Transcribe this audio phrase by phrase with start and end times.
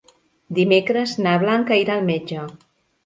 [0.59, 2.47] Dimecres na Blanca irà al metge.